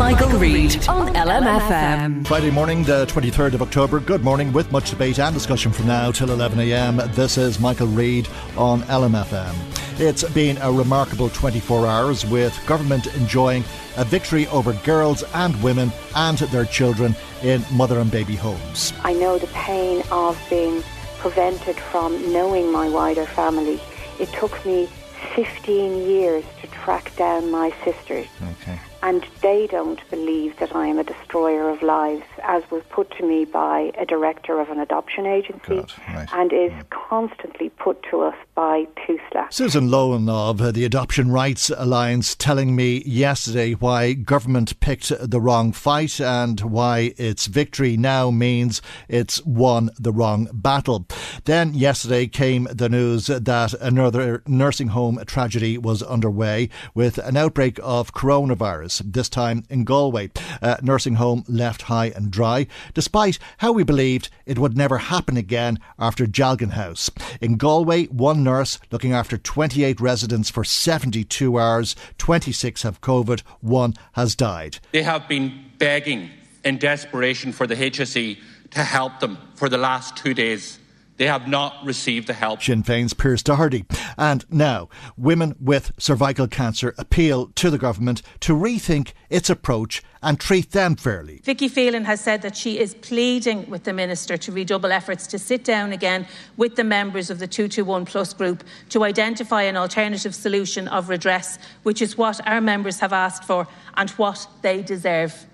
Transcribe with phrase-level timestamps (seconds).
[0.00, 2.26] Michael, Reade on LMFM.
[2.26, 4.00] Friday morning, the 23rd of October.
[4.00, 7.14] Good morning, with much debate and discussion from now till 11am.
[7.14, 9.54] This is Michael Reade on LMFM.
[10.00, 13.62] It's been a remarkable 24 hours with government enjoying
[13.98, 18.94] a victory over girls and women and their children in mother and baby homes.
[19.04, 20.82] I know the pain of being
[21.18, 23.78] prevented from knowing my wider family.
[24.18, 24.88] It took me
[25.34, 28.28] 15 years to track down my sisters.
[28.62, 28.80] Okay.
[29.02, 33.26] And they don't believe that I am a destroyer of lives, as was put to
[33.26, 36.28] me by a director of an adoption agency, God, right.
[36.32, 39.50] and is constantly put to us by TUSLA.
[39.50, 45.40] Susan Lohan of uh, the Adoption Rights Alliance telling me yesterday why government picked the
[45.40, 51.06] wrong fight and why its victory now means it's won the wrong battle.
[51.44, 57.78] Then yesterday came the news that another nursing home tragedy was underway with an outbreak
[57.82, 60.30] of coronavirus, this time in Galway.
[60.60, 65.36] A nursing home left high and dry, despite how we believed it would never happen
[65.36, 67.10] again after Dealgan House.
[67.40, 73.94] In Galway, one nurse looking after 28 residents for 72 hours, 26 have COVID, one
[74.12, 74.78] has died.
[74.92, 76.30] They have been begging
[76.64, 78.38] in desperation for the HSE
[78.70, 80.79] to help them for the last two days.
[81.20, 82.62] They have not received the help.
[82.62, 83.84] Sinn Féin's Pearse Doherty.
[84.16, 84.88] And now,
[85.18, 90.96] women with cervical cancer appeal to the government to rethink its approach and treat them
[90.96, 91.42] fairly.
[91.44, 95.38] Vicky Phelan has said that she is pleading with the Minister to redouble efforts to
[95.38, 96.26] sit down again
[96.56, 101.58] with the members of the 221 Plus group to identify an alternative solution of redress,
[101.82, 105.46] which is what our members have asked for and what they deserve.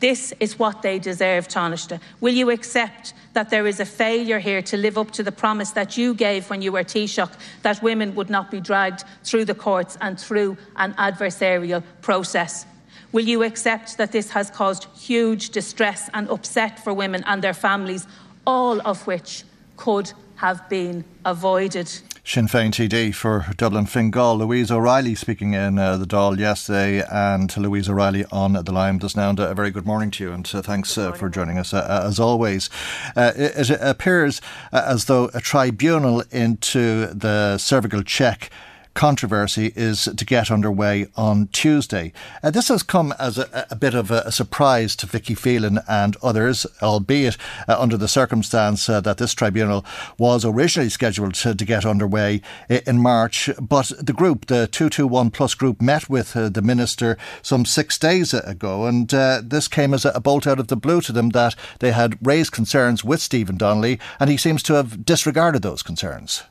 [0.00, 2.00] This is what they deserve, Taoiseach.
[2.20, 5.70] Will you accept that there is a failure here to live up to the promise
[5.72, 9.54] that you gave when you were Taoiseach that women would not be dragged through the
[9.54, 12.66] courts and through an adversarial process?
[13.12, 17.54] Will you accept that this has caused huge distress and upset for women and their
[17.54, 18.06] families,
[18.46, 19.44] all of which
[19.76, 21.90] could have been avoided?
[22.28, 24.36] Sinn Féin TD for Dublin Fingal.
[24.36, 29.16] Louise O'Reilly speaking in uh, the Dáil yesterday, and Louise O'Reilly on the line just
[29.16, 29.30] now.
[29.30, 32.04] And a very good morning to you, and uh, thanks uh, for joining us uh,
[32.06, 32.68] as always.
[33.16, 34.42] Uh, it, it, appears
[34.74, 38.50] uh, as though a tribunal into the cervical check
[38.98, 42.12] controversy is to get underway on Tuesday.
[42.42, 46.16] Uh, this has come as a, a bit of a, surprise to Vicky Phelan and
[46.20, 47.36] others, albeit
[47.68, 49.84] uh, under the circumstance uh, that this tribunal
[50.18, 53.48] was originally scheduled to, to, get underway in March.
[53.60, 58.34] But the group, the 221 Plus group, met with uh, the minister some six days
[58.34, 61.54] ago, and uh, this came as a bolt out of the blue to them that
[61.78, 66.42] they had raised concerns with Stephen Donnelly, and he seems to have disregarded those concerns.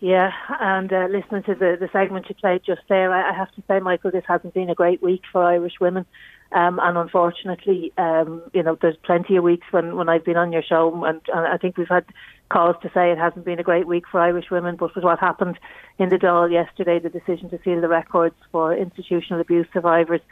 [0.00, 3.52] Yeah, and uh, listening to the, the segment you played just there, I, I have
[3.52, 6.06] to say, Michael, this hasn't been a great week for Irish women.
[6.52, 10.52] Um, and unfortunately, um, you know, there's plenty of weeks when, when I've been on
[10.52, 12.06] your show, and, and I think we've had
[12.48, 14.76] cause to say it hasn't been a great week for Irish women.
[14.76, 15.58] But with what happened
[15.98, 20.22] in the Dáil yesterday, the decision to seal the records for institutional abuse survivors,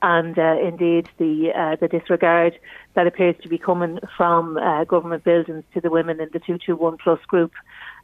[0.00, 2.58] and uh, indeed the uh, the disregard
[2.94, 6.96] that appears to be coming from uh, government buildings to the women in the 221
[6.98, 7.52] plus group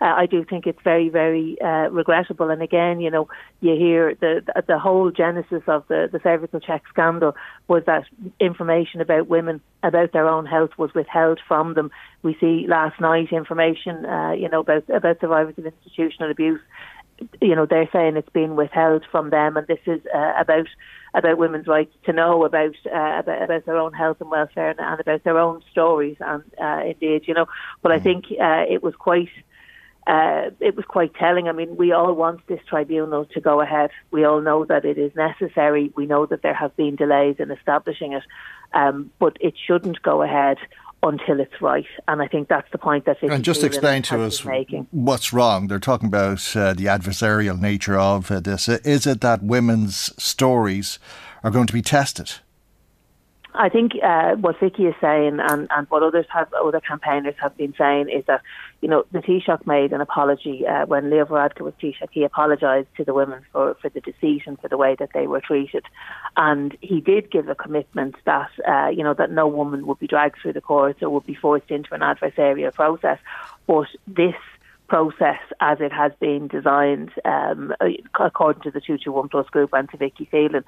[0.00, 2.50] uh, I do think it's very, very uh, regrettable.
[2.50, 3.28] And again, you know,
[3.60, 7.34] you hear the the whole genesis of the the cervical check scandal
[7.68, 8.04] was that
[8.40, 11.90] information about women about their own health was withheld from them.
[12.22, 16.60] We see last night information, uh, you know, about about survivors of institutional abuse.
[17.40, 20.66] You know, they're saying it's been withheld from them, and this is uh, about
[21.14, 24.80] about women's rights to know about uh, about, about their own health and welfare and,
[24.80, 26.16] and about their own stories.
[26.18, 27.46] And uh, indeed, you know,
[27.82, 29.28] but I think uh, it was quite
[30.06, 31.48] uh, it was quite telling.
[31.48, 33.90] I mean, we all want this tribunal to go ahead.
[34.10, 35.92] We all know that it is necessary.
[35.96, 38.22] We know that there have been delays in establishing it,
[38.74, 40.58] um, but it shouldn't go ahead
[41.02, 41.86] until it's right.
[42.08, 43.22] And I think that's the point that.
[43.22, 44.88] And just explain to us making.
[44.90, 45.68] what's wrong.
[45.68, 48.68] They're talking about uh, the adversarial nature of uh, this.
[48.68, 50.98] Is it that women's stories
[51.42, 52.32] are going to be tested?
[53.56, 57.56] I think uh, what Vicky is saying and, and what others have, other campaigners have
[57.56, 58.42] been saying is that,
[58.84, 62.10] you know, the Taoiseach made an apology uh, when Leo Varadkar was Taoiseach.
[62.10, 65.26] He apologised to the women for, for the deceit and for the way that they
[65.26, 65.86] were treated.
[66.36, 70.06] And he did give a commitment that, uh, you know, that no woman would be
[70.06, 73.18] dragged through the courts or would be forced into an adversarial process.
[73.66, 74.34] But this
[74.86, 77.72] process as it has been designed um,
[78.20, 80.62] according to the 221 Plus group and to Vicky Phelan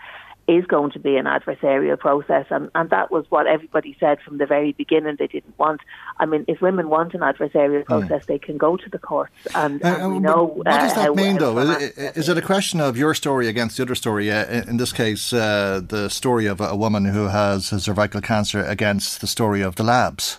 [0.49, 4.39] is going to be an adversarial process, and, and that was what everybody said from
[4.39, 5.17] the very beginning.
[5.19, 5.81] They didn't want.
[6.19, 7.87] I mean, if women want an adversarial hmm.
[7.87, 8.27] process, mm.
[8.27, 10.45] they can go to the courts, and, uh, and we know.
[10.45, 11.59] What does that uh, mean, though?
[11.59, 14.31] Is it, is it a question of your story against the other story?
[14.31, 19.21] Uh, in this case, uh, the story of a woman who has cervical cancer against
[19.21, 20.39] the story of the labs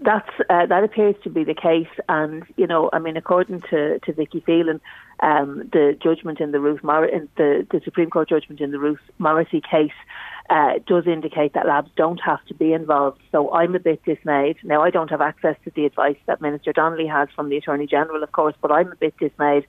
[0.00, 1.88] that's uh, that appears to be the case.
[2.08, 4.80] And you know, I mean, according to to Vicky Phelan,
[5.20, 9.60] um, the judgment in the Ruth the, the Supreme Court judgment in the Ruth Morrissey
[9.60, 9.92] case
[10.50, 13.20] uh, does indicate that labs don't have to be involved.
[13.32, 14.56] So I'm a bit dismayed.
[14.62, 17.86] Now I don't have access to the advice that Minister Donnelly has from the Attorney
[17.86, 19.66] General, of course, but I'm a bit dismayed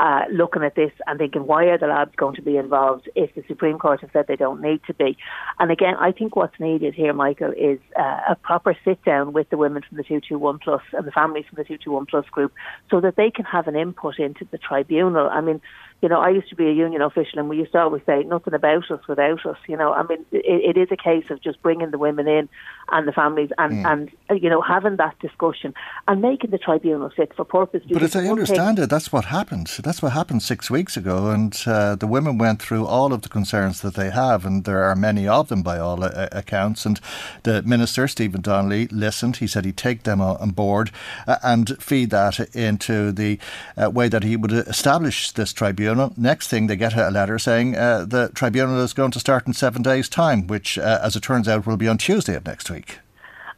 [0.00, 3.34] uh, looking at this and thinking, why are the labs going to be involved if
[3.34, 5.16] the Supreme Court has said they don't need to be?
[5.58, 9.50] And again, I think what's needed here, Michael, is uh, a proper sit down with
[9.50, 12.52] the women from the 221 Plus and the families from the 221 Plus group
[12.90, 15.28] so that they can have an input into the tribunal.
[15.28, 15.60] I mean,
[16.02, 18.22] you know, I used to be a union official, and we used to always say
[18.22, 19.58] nothing about us without us.
[19.68, 22.48] You know, I mean, it, it is a case of just bringing the women in
[22.90, 24.10] and the families, and mm.
[24.30, 25.74] and you know, having that discussion
[26.08, 27.82] and making the tribunal fit for purpose.
[27.90, 29.66] But as I understand it, that's what happened.
[29.82, 33.28] That's what happened six weeks ago, and uh, the women went through all of the
[33.28, 36.86] concerns that they have, and there are many of them by all uh, accounts.
[36.86, 36.98] And
[37.42, 39.36] the minister Stephen Donnelly listened.
[39.36, 40.92] He said he'd take them on board
[41.26, 43.38] uh, and feed that into the
[43.76, 46.14] uh, way that he would establish this tribunal tribunal.
[46.16, 49.52] Next thing, they get a letter saying uh, the tribunal is going to start in
[49.52, 52.70] seven days' time, which, uh, as it turns out, will be on Tuesday of next
[52.70, 52.98] week.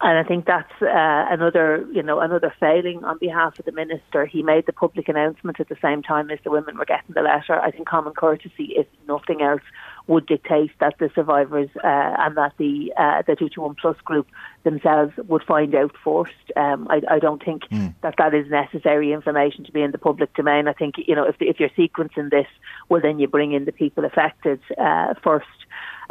[0.00, 4.26] And I think that's uh, another, you know, another failing on behalf of the minister.
[4.26, 7.22] He made the public announcement at the same time as the women were getting the
[7.22, 7.60] letter.
[7.60, 9.62] I think common courtesy, if nothing else,
[10.06, 14.26] would dictate that the survivors uh, and that the uh, the 221 Plus group
[14.64, 16.32] themselves would find out first.
[16.56, 17.94] Um, I, I, don't think mm.
[18.02, 20.68] that that is necessary information to be in the public domain.
[20.68, 22.46] I think you know if if you're sequencing this,
[22.88, 25.46] well then you bring in the people affected uh, first.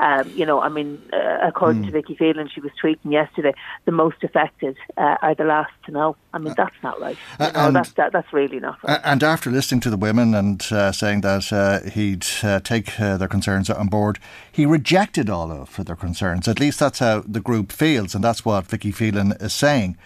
[0.01, 1.85] Um, you know, I mean, uh, according mm.
[1.85, 3.53] to Vicky Phelan, she was tweeting yesterday,
[3.85, 6.15] the most affected uh, are the last to know.
[6.33, 7.15] I mean, uh, that's not right.
[7.39, 8.99] You know, and, that's, that, that's really not right.
[9.03, 13.27] And after listening to the women and uh, saying that uh, he'd uh, take their
[13.27, 14.17] concerns on board,
[14.51, 16.47] he rejected all of their concerns.
[16.47, 19.97] At least that's how the group feels, and that's what Vicky Phelan is saying.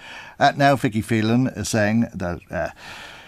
[0.57, 2.73] now, Vicky Phelan is saying that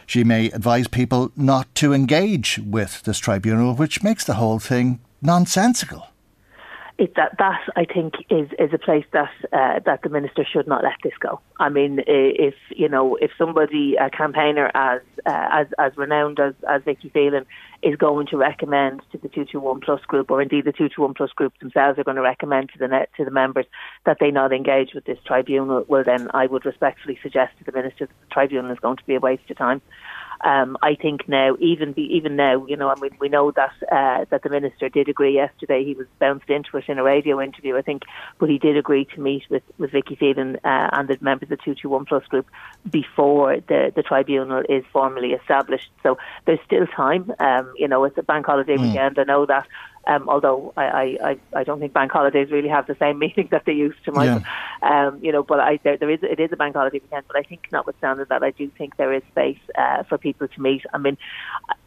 [0.06, 5.00] she may advise people not to engage with this tribunal, which makes the whole thing
[5.22, 6.10] nonsensical
[6.98, 10.68] it, that that I think is is a place that uh, that the minister should
[10.68, 11.40] not let this go.
[11.60, 16.56] I mean, if you know, if somebody a campaigner as uh, as as renowned as
[16.68, 17.46] as Vicky Phelan
[17.84, 20.90] is going to recommend to the two two one plus group, or indeed the two
[20.90, 23.66] two one plus group themselves are going to recommend to the net, to the members
[24.06, 27.72] that they not engage with this tribunal, well then I would respectfully suggest to the
[27.72, 29.82] minister that the tribunal is going to be a waste of time.
[30.42, 33.74] Um, I think now, even be, even now, you know, I mean, we know that
[33.92, 35.84] uh, that the minister did agree yesterday.
[35.84, 38.04] He was bounced into it in a radio interview, I think,
[38.40, 41.58] but he did agree to meet with with Vicky Phelan uh, and the members of
[41.58, 42.48] the two two one plus group
[42.90, 45.90] before the the tribunal is formally established.
[46.04, 47.34] So there's still time.
[47.40, 48.88] Um, you know, it's a bank holiday mm.
[48.88, 49.20] weekend.
[49.20, 49.68] I know that,
[50.08, 53.66] um, although I, I, I don't think bank holidays really have the same meaning that
[53.66, 54.44] they used to, Michael.
[54.82, 55.08] Yeah.
[55.08, 57.36] Um, you know, but I, there, there is it is a bank holiday weekend, but
[57.36, 60.84] I think notwithstanding that, I do think there is space uh, for people to meet.
[60.94, 61.18] I mean,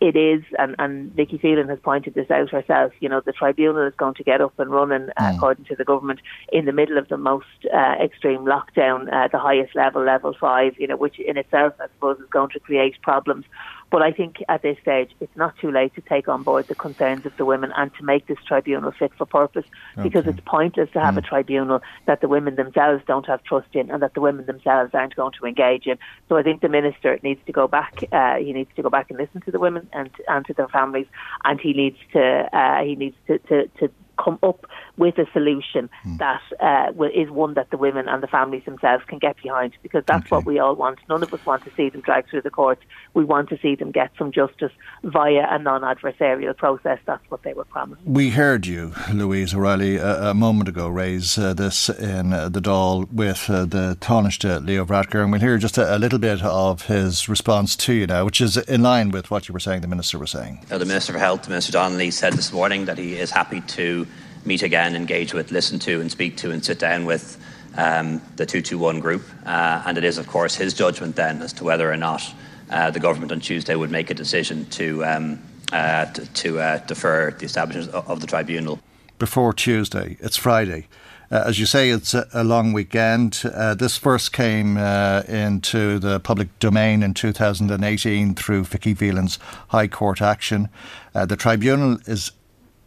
[0.00, 2.92] it is, and, and Vicky Phelan has pointed this out herself.
[3.00, 5.36] You know, the tribunal is going to get up and running uh, mm.
[5.36, 6.20] according to the government
[6.52, 10.74] in the middle of the most uh, extreme lockdown, uh, the highest level, level five.
[10.78, 13.44] You know, which in itself, I suppose, is going to create problems
[13.90, 16.74] but I think at this stage, it's not too late to take on board the
[16.74, 19.64] concerns of the women and to make this tribunal fit for purpose
[19.98, 20.08] okay.
[20.08, 21.18] because it's pointless to have mm.
[21.18, 24.94] a tribunal that the women themselves don't have trust in and that the women themselves
[24.94, 25.98] aren't going to engage in.
[26.28, 28.04] So I think the minister needs to go back.
[28.12, 30.68] Uh, he needs to go back and listen to the women and, and to their
[30.68, 31.06] families,
[31.44, 33.90] and he needs to uh, he needs to, to, to
[34.22, 34.66] come up
[35.00, 36.18] with a solution mm.
[36.18, 40.04] that uh, is one that the women and the families themselves can get behind because
[40.06, 40.36] that's okay.
[40.36, 40.98] what we all want.
[41.08, 42.82] None of us want to see them dragged through the courts.
[43.14, 46.98] We want to see them get some justice via a non-adversarial process.
[47.06, 48.02] That's what they were promised.
[48.04, 52.60] We heard you, Louise O'Reilly, a, a moment ago raise uh, this in uh, the
[52.60, 56.42] Dáil with uh, the Taoiseach Leo Varadkar, and we'll hear just a, a, little bit
[56.42, 59.80] of his response to you now, which is in line with what you were saying,
[59.80, 60.62] the Minister was saying.
[60.68, 64.06] the Minister for Health, Minister Donnelly, said this morning that he is happy to
[64.44, 67.38] meet again, engage with, listen to, and speak to, and sit down with
[67.76, 69.22] um, the 221 group.
[69.44, 72.22] Uh, and it is, of course, his judgment then as to whether or not
[72.70, 75.38] uh, the government on Tuesday would make a decision to, um,
[75.72, 78.80] uh, to, to uh, defer the establishment of the tribunal.
[79.18, 80.86] Before Tuesday, it's Friday.
[81.30, 83.42] Uh, as you say, it's a, a long weekend.
[83.44, 90.20] Uh, this first came into the public domain in 2018 through Vicky Phelan's High Court
[90.20, 90.68] action.
[91.12, 92.32] The tribunal is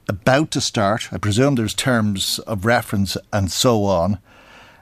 [0.08, 1.10] about to start.
[1.12, 4.20] I presume there's terms of reference and so on.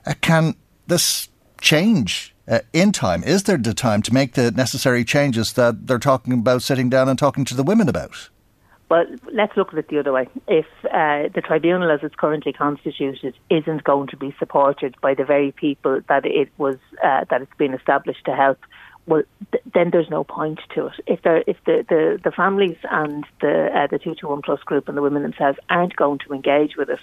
[0.06, 0.56] Uh, can
[0.88, 3.24] this change uh, in time?
[3.24, 7.08] Is there the time to make the necessary changes that they're talking about sitting down
[7.08, 8.30] and talking to the women about?
[8.90, 10.28] Well, let's look at it the other way.
[10.50, 15.24] If uh, the tribunal, as it's currently constituted, isn't going to be supported by the
[15.24, 18.60] very people that it was uh, that it's been established to help,
[19.08, 20.93] well, th- then there's no point to it.
[21.08, 24.88] If if the, the, the families and the uh, the two to one plus group
[24.88, 27.00] and the women themselves aren't going to engage with it,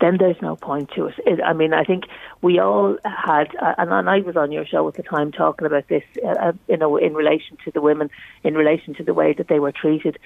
[0.00, 1.14] then there's no point to it.
[1.26, 2.04] it I mean, I think
[2.42, 5.66] we all had, uh, and, and I was on your show at the time talking
[5.66, 8.10] about this, uh, uh, you know, in relation to the women,
[8.42, 10.18] in relation to the way that they were treated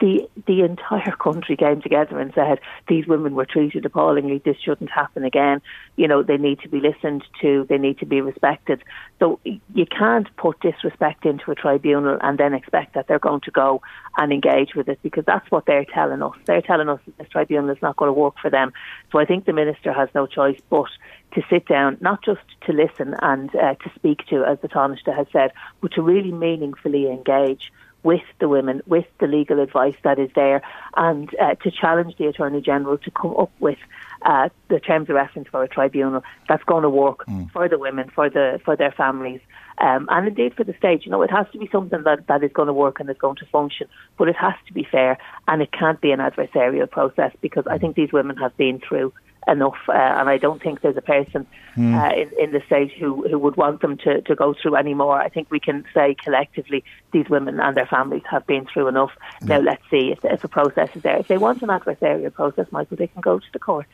[0.00, 4.38] the the entire country came together and said these women were treated appallingly.
[4.38, 5.60] This shouldn't happen again.
[5.96, 7.66] You know they need to be listened to.
[7.68, 8.82] They need to be respected.
[9.18, 13.50] So you can't put disrespect into a tribunal and then expect that they're going to
[13.50, 13.82] go
[14.16, 16.34] and engage with it because that's what they're telling us.
[16.46, 18.72] They're telling us this tribunal is not going to work for them.
[19.12, 20.88] So I think the minister has no choice but
[21.34, 25.14] to sit down, not just to listen and uh, to speak to, as the Taoiseach
[25.14, 27.72] has said, but to really meaningfully engage
[28.04, 30.62] with the women, with the legal advice that is there,
[30.96, 33.78] and uh, to challenge the Attorney General to come up with
[34.22, 37.50] uh, the terms of reference for a tribunal that's going to work mm.
[37.50, 39.40] for the women, for the for their families,
[39.78, 41.04] um, and indeed for the state.
[41.04, 43.18] You know, it has to be something that, that is going to work and is
[43.18, 45.18] going to function, but it has to be fair,
[45.48, 49.12] and it can't be an adversarial process because I think these women have been through
[49.46, 51.46] enough, uh, and I don't think there's a person
[51.76, 51.94] mm.
[51.94, 54.94] uh, in, in the state who, who would want them to, to go through any
[54.94, 55.20] more.
[55.20, 59.12] I think we can say collectively these women and their families have been through enough.
[59.42, 59.48] Mm.
[59.48, 61.18] Now let's see if, if a process is there.
[61.18, 63.90] If they want an adversarial process, Michael, they can go to the courts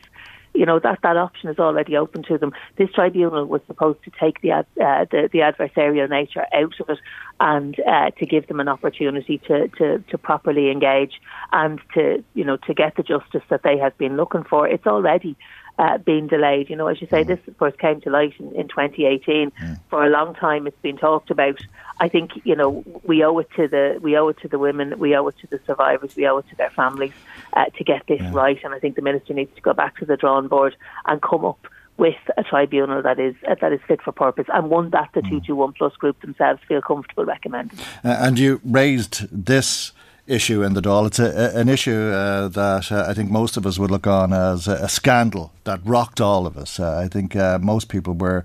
[0.53, 2.51] you know that that option is already open to them.
[2.77, 6.99] This tribunal was supposed to take the uh, the, the, adversarial nature out of it
[7.39, 12.43] and uh, to give them an opportunity to, to, to properly engage and to you
[12.43, 14.67] know to get the justice that they have been looking for.
[14.67, 15.37] It's already
[15.81, 16.69] uh, being delayed.
[16.69, 17.27] You know, as you say, mm.
[17.27, 19.51] this first came to light in, in 2018.
[19.51, 19.79] Mm.
[19.89, 21.59] For a long time, it's been talked about.
[21.99, 24.97] I think you know we owe it to the we owe it to the women,
[24.99, 27.13] we owe it to the survivors, we owe it to their families
[27.53, 28.31] uh, to get this yeah.
[28.31, 28.59] right.
[28.63, 30.75] And I think the minister needs to go back to the drawing board
[31.07, 34.69] and come up with a tribunal that is uh, that is fit for purpose and
[34.69, 35.29] one that the mm.
[35.29, 37.79] two two one plus group themselves feel comfortable recommending.
[38.03, 39.93] Uh, and you raised this
[40.31, 41.07] issue in the Dáil.
[41.07, 44.33] It's a, an issue uh, that uh, I think most of us would look on
[44.33, 46.79] as a, a scandal that rocked all of us.
[46.79, 48.43] Uh, I think uh, most people were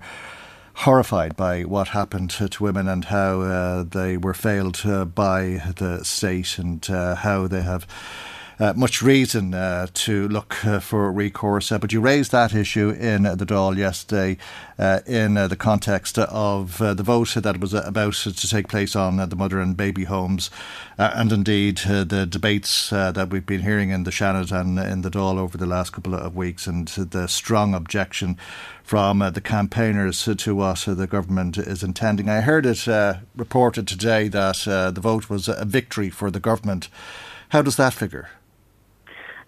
[0.85, 4.81] horrified by what happened to, to women and how uh, they were failed
[5.15, 7.87] by the state and how they have
[8.59, 11.71] much reason uh, to look uh, for recourse.
[11.71, 14.37] Uh, but you raised that issue in the Dáil yesterday
[14.79, 19.35] uh, in the context of the vote that was about to take place on the
[19.35, 20.49] mother and baby homes,
[20.97, 25.37] and indeed the debates that we've been hearing in the Seanad and in the Dáil
[25.37, 28.37] over the last couple of weeks, and the strong objection
[28.83, 32.29] from uh, the campaigners to what uh, the government is intending.
[32.29, 36.87] I heard it uh, reported today that the vote was a victory for the government.
[37.49, 38.29] How does that figure?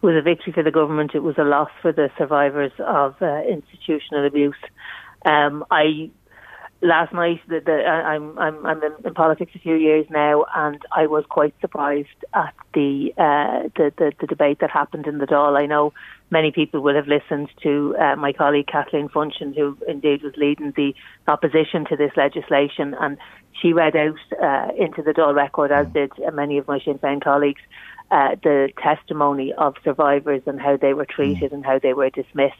[0.02, 1.12] It was a victory for the government.
[1.14, 4.56] It was a loss for the survivors of uh, institutional abuse.
[5.26, 6.10] Um, I
[6.82, 11.08] last night the, the, I'm I'm I'm in, politics a few years now, and I
[11.08, 15.60] was quite surprised at the, uh, the, the the debate that happened in the Dáil.
[15.60, 15.94] I know
[16.30, 20.72] many people will have listened to uh, my colleague Kathleen Funchion, who indeed was leading
[20.78, 20.94] the
[21.28, 23.18] opposition to this legislation, and
[23.62, 27.22] she read out uh, into the Dáil record, as did many of my Sinn Féin
[27.22, 27.62] colleagues,
[28.12, 31.56] uh, the testimony of survivors and how they were treated mm.
[31.56, 32.56] and how they were dismissed.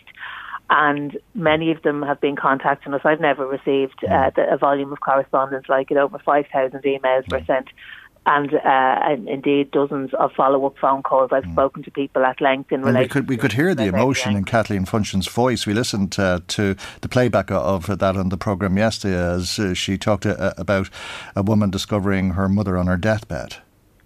[0.70, 3.02] And many of them have been contacting us.
[3.04, 4.36] I've never received uh, mm.
[4.36, 5.98] the, a volume of correspondence like it.
[5.98, 7.48] Over 5,000 emails were mm.
[7.48, 7.70] sent
[8.26, 11.32] and, uh, and indeed dozens of follow-up phone calls.
[11.34, 11.54] I've mm.
[11.54, 13.02] spoken to people at length in relation.
[13.02, 15.66] We could we could hear the emotion in Kathleen Funchion's voice.
[15.66, 19.98] We listened uh, to the playback of that on the program yesterday as uh, she
[19.98, 20.90] talked uh, about
[21.36, 23.58] a woman discovering her mother on her deathbed.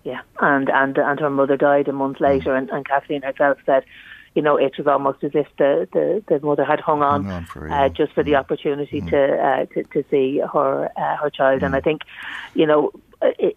[0.03, 2.57] Yeah, and and and her mother died a month later, mm.
[2.57, 3.85] and, and Kathleen herself said
[4.35, 7.45] you know, it was almost as if the, the, the mother had hung on, on
[7.45, 7.83] for, yeah.
[7.83, 8.39] uh, just for the mm.
[8.39, 9.09] opportunity mm.
[9.09, 11.61] to, uh, to to see her uh, her child.
[11.61, 11.67] Mm.
[11.67, 12.01] And I think,
[12.55, 12.91] you know,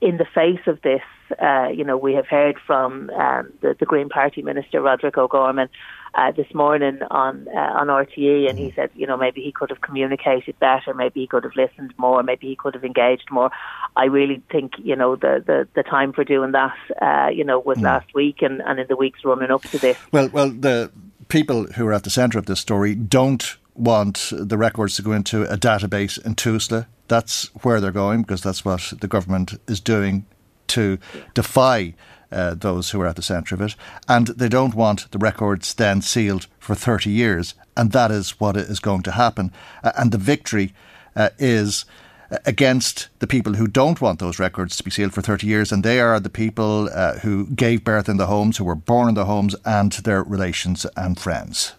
[0.00, 1.02] in the face of this,
[1.42, 5.68] uh, you know, we have heard from um, the, the Green Party Minister Roderick O'Gorman
[6.14, 9.70] uh, this morning on uh, on RTE, and he said, you know, maybe he could
[9.70, 13.50] have communicated better, maybe he could have listened more, maybe he could have engaged more.
[13.96, 17.58] I really think, you know, the the, the time for doing that, uh, you know,
[17.58, 17.82] was mm.
[17.82, 19.98] last week and, and in the weeks running up to this.
[20.12, 20.90] Well, well, the
[21.28, 25.12] people who are at the centre of this story don't want the records to go
[25.12, 26.86] into a database in TUSLA.
[27.08, 30.26] That's where they're going because that's what the government is doing
[30.68, 30.98] to
[31.34, 31.94] defy
[32.32, 33.76] uh, those who are at the centre of it.
[34.08, 37.54] And they don't want the records then sealed for 30 years.
[37.76, 39.52] And that is what is going to happen.
[39.82, 40.74] Uh, and the victory
[41.14, 41.84] uh, is
[42.30, 45.70] uh, against the people who don't want those records to be sealed for 30 years.
[45.70, 49.08] And they are the people uh, who gave birth in the homes, who were born
[49.08, 51.74] in the homes, and their relations and friends.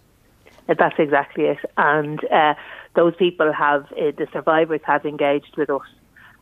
[0.66, 1.58] That's exactly it.
[1.76, 2.54] And uh,
[2.98, 5.88] those people have, the survivors have engaged with us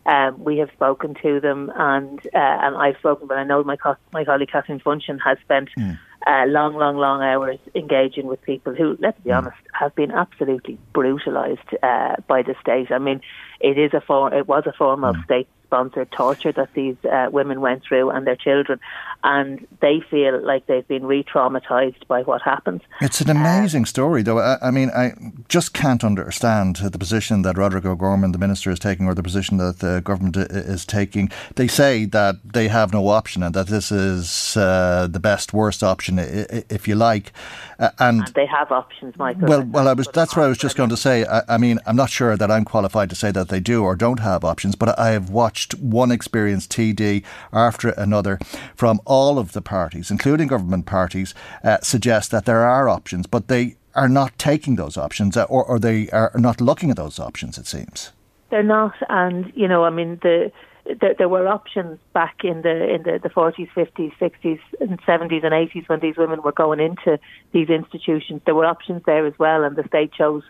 [0.07, 3.77] um, we have spoken to them, and uh, and I've spoken, but I know my
[3.77, 5.99] co- my colleague Catherine Funchion has spent mm.
[6.27, 9.39] uh, long, long, long hours engaging with people who, let's be mm.
[9.39, 12.93] honest, have been absolutely brutalised uh, by the state.
[12.93, 13.21] I mean,
[13.61, 15.11] it is a form, it was a form mm.
[15.11, 18.81] of state sponsored torture that these uh, women went through and their children,
[19.25, 22.83] and they feel like they've been re-traumatized by what happened.
[23.01, 24.39] It's an amazing uh, story, though.
[24.39, 25.13] I, I, mean, I
[25.49, 29.57] just can't understand the position that Roderick O'Gorman, the minister, is taking, or the position
[29.59, 31.31] that the government is taking.
[31.57, 35.83] They say that they have no option and that this is uh, the best, worst
[35.83, 37.33] option, if you like.
[37.79, 39.49] Uh, and, and, they have options, Michael.
[39.49, 40.09] Well, well, I was.
[40.15, 41.25] That's what I was just going to say.
[41.27, 43.97] I, I mean, I'm not sure that I'm qualified to say that they do or
[43.97, 48.39] don't have options, but I have watched one experienced TD after another
[48.75, 51.35] from all of the parties, including government parties,
[51.65, 55.65] uh, suggest that there are options, but they are not taking those options uh, or,
[55.65, 58.13] or they are not looking at those options, it seems.
[58.51, 60.53] They're not, and you know, I mean, the
[61.01, 65.45] there, there, were options back in the in the, the 40s, 50s, 60s, and 70s
[65.45, 67.19] and 80s when these women were going into
[67.53, 68.41] these institutions.
[68.45, 70.45] There were options there as well, and the state chose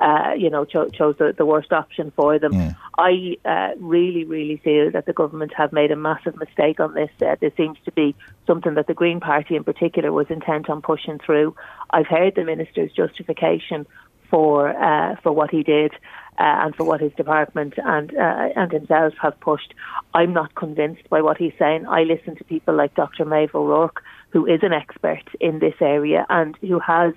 [0.00, 2.54] uh, you know, cho- chose the, the, worst option for them.
[2.54, 2.72] Yeah.
[2.96, 7.10] I uh, really, really feel that the government have made a massive mistake on this.
[7.20, 8.14] Uh, this seems to be
[8.46, 11.54] something that the Green Party in particular was intent on pushing through.
[11.90, 13.86] I've heard the minister's justification
[14.30, 15.92] for uh, for what he did.
[16.38, 19.74] Uh, and for what his department and uh, and himself have pushed.
[20.14, 21.86] I'm not convinced by what he's saying.
[21.86, 23.26] I listen to people like Dr.
[23.26, 27.12] Maeve O'Rourke, who is an expert in this area and who has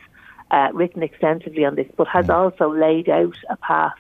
[0.54, 3.98] uh, written extensively on this, but has also laid out a path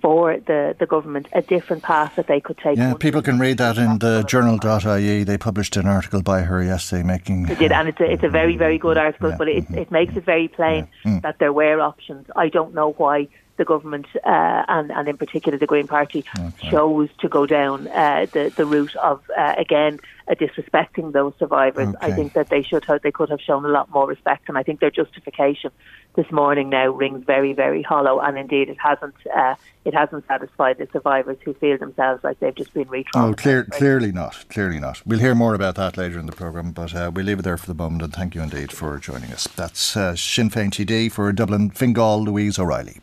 [0.00, 2.76] for the, the government, a different path that they could take.
[2.76, 5.22] Yeah, people can read that in the journal.ie.
[5.22, 7.44] They published an article by her yesterday making.
[7.44, 9.36] They did, and it's a, it's a very, very good article, yeah.
[9.36, 11.12] but it, it makes it very plain yeah.
[11.12, 11.22] mm.
[11.22, 12.26] that there were options.
[12.34, 16.70] I don't know why the government uh, and, and in particular the Green Party okay.
[16.70, 21.88] chose to go down uh, the, the route of, uh, again, uh, disrespecting those survivors.
[21.88, 21.98] Okay.
[22.00, 24.56] I think that they should have, they could have shown a lot more respect, and
[24.56, 25.70] I think their justification
[26.14, 28.20] this morning now rings very, very hollow.
[28.20, 29.54] And indeed, it hasn't uh,
[29.84, 33.64] it hasn't satisfied the survivors who feel themselves like they've just been re Oh, clear,
[33.64, 35.02] clearly not, clearly not.
[35.06, 37.56] We'll hear more about that later in the programme, but uh, we'll leave it there
[37.56, 38.02] for the moment.
[38.02, 39.46] And thank you indeed for joining us.
[39.48, 43.00] That's uh, Sinn Féin TD for Dublin, Fingal, Louise O'Reilly.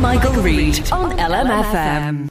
[0.00, 2.30] Michael Reade on LMFM.